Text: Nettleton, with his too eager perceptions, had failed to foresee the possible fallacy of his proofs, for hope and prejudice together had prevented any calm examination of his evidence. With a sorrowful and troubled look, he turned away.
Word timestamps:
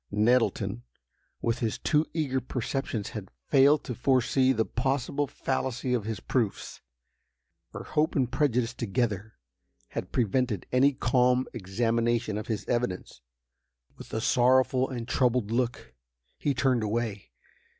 Nettleton, 0.09 0.81
with 1.43 1.59
his 1.59 1.77
too 1.77 2.07
eager 2.11 2.41
perceptions, 2.41 3.09
had 3.09 3.29
failed 3.49 3.83
to 3.83 3.93
foresee 3.93 4.51
the 4.51 4.65
possible 4.65 5.27
fallacy 5.27 5.93
of 5.93 6.05
his 6.05 6.19
proofs, 6.19 6.81
for 7.71 7.83
hope 7.83 8.15
and 8.15 8.31
prejudice 8.31 8.73
together 8.73 9.33
had 9.89 10.11
prevented 10.11 10.65
any 10.71 10.93
calm 10.93 11.45
examination 11.53 12.35
of 12.39 12.47
his 12.47 12.65
evidence. 12.65 13.21
With 13.95 14.11
a 14.11 14.21
sorrowful 14.21 14.89
and 14.89 15.07
troubled 15.07 15.51
look, 15.51 15.93
he 16.39 16.55
turned 16.55 16.81
away. 16.81 17.29